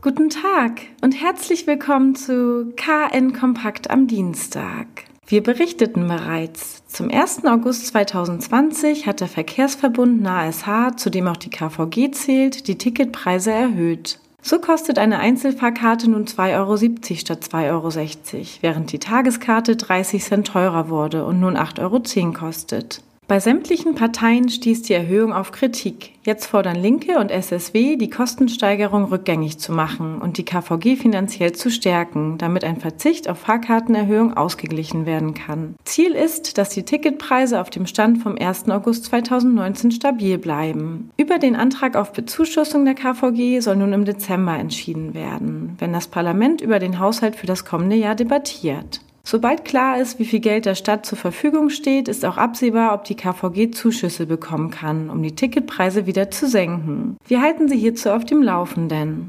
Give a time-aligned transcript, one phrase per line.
[0.00, 4.86] Guten Tag und herzlich willkommen zu KN Kompakt am Dienstag.
[5.26, 7.44] Wir berichteten bereits, zum 1.
[7.46, 14.20] August 2020 hat der Verkehrsverbund NASH, zu dem auch die KVG zählt, die Ticketpreise erhöht.
[14.40, 16.76] So kostet eine Einzelfahrkarte nun 2,70 Euro
[17.16, 23.02] statt 2,60 Euro, während die Tageskarte 30 Cent teurer wurde und nun 8,10 Euro kostet.
[23.28, 26.12] Bei sämtlichen Parteien stieß die Erhöhung auf Kritik.
[26.24, 31.70] Jetzt fordern Linke und SSW, die Kostensteigerung rückgängig zu machen und die KVG finanziell zu
[31.70, 35.74] stärken, damit ein Verzicht auf Fahrkartenerhöhung ausgeglichen werden kann.
[35.84, 38.70] Ziel ist, dass die Ticketpreise auf dem Stand vom 1.
[38.70, 41.10] August 2019 stabil bleiben.
[41.18, 46.06] Über den Antrag auf Bezuschussung der KVG soll nun im Dezember entschieden werden, wenn das
[46.06, 49.02] Parlament über den Haushalt für das kommende Jahr debattiert.
[49.30, 53.04] Sobald klar ist, wie viel Geld der Stadt zur Verfügung steht, ist auch absehbar, ob
[53.04, 57.18] die KVG Zuschüsse bekommen kann, um die Ticketpreise wieder zu senken.
[57.26, 59.26] Wir halten Sie hierzu auf dem Laufenden.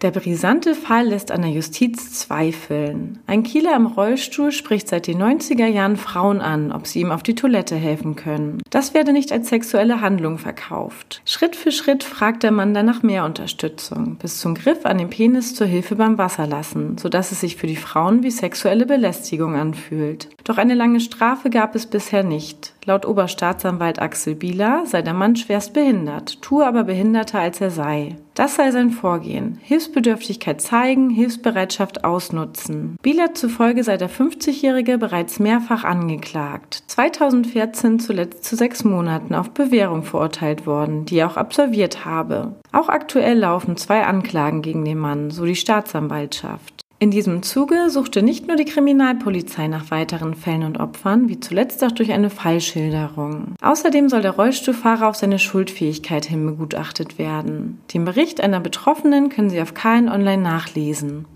[0.00, 3.18] Der brisante Fall lässt an der Justiz zweifeln.
[3.26, 7.24] Ein Kieler im Rollstuhl spricht seit den 90er Jahren Frauen an, ob sie ihm auf
[7.24, 8.62] die Toilette helfen können.
[8.70, 11.20] Das werde nicht als sexuelle Handlung verkauft.
[11.24, 15.10] Schritt für Schritt fragt der Mann dann nach mehr Unterstützung, bis zum Griff an den
[15.10, 20.28] Penis zur Hilfe beim Wasserlassen, sodass es sich für die Frauen wie sexuelle Belästigung anfühlt.
[20.44, 22.72] Doch eine lange Strafe gab es bisher nicht.
[22.88, 28.16] Laut Oberstaatsanwalt Axel Bieler sei der Mann schwerst behindert, tue aber behinderter als er sei.
[28.32, 29.58] Das sei sein Vorgehen.
[29.62, 32.96] Hilfsbedürftigkeit zeigen, Hilfsbereitschaft ausnutzen.
[33.02, 36.82] Bieler zufolge sei der 50-Jährige bereits mehrfach angeklagt.
[36.86, 42.54] 2014 zuletzt zu sechs Monaten auf Bewährung verurteilt worden, die er auch absolviert habe.
[42.72, 46.87] Auch aktuell laufen zwei Anklagen gegen den Mann, so die Staatsanwaltschaft.
[47.00, 51.84] In diesem Zuge suchte nicht nur die Kriminalpolizei nach weiteren Fällen und Opfern, wie zuletzt
[51.84, 53.54] auch durch eine Fallschilderung.
[53.62, 57.78] Außerdem soll der Rollstuhlfahrer auf seine Schuldfähigkeit hin begutachtet werden.
[57.94, 61.26] Den Bericht einer Betroffenen können Sie auf KN Online nachlesen.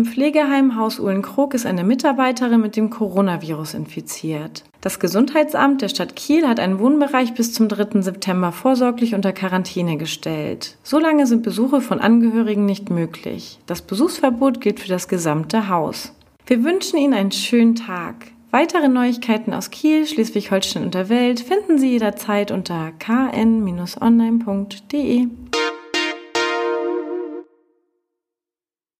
[0.00, 4.64] Im Pflegeheim Haus Uhlenkrog ist eine Mitarbeiterin mit dem Coronavirus infiziert.
[4.80, 8.00] Das Gesundheitsamt der Stadt Kiel hat einen Wohnbereich bis zum 3.
[8.00, 10.78] September vorsorglich unter Quarantäne gestellt.
[10.82, 13.58] Solange sind Besuche von Angehörigen nicht möglich.
[13.66, 16.14] Das Besuchsverbot gilt für das gesamte Haus.
[16.46, 18.28] Wir wünschen Ihnen einen schönen Tag.
[18.52, 23.98] Weitere Neuigkeiten aus Kiel, Schleswig-Holstein und der Welt finden Sie jederzeit unter kn-online.de.